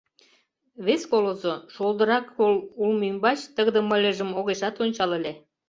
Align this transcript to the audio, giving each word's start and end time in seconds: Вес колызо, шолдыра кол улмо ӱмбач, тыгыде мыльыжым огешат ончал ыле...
Вес 0.85 1.01
колызо, 1.11 1.53
шолдыра 1.73 2.19
кол 2.37 2.53
улмо 2.81 3.03
ӱмбач, 3.11 3.39
тыгыде 3.55 3.81
мыльыжым 3.89 4.29
огешат 4.39 4.75
ончал 4.83 5.11
ыле... 5.17 5.33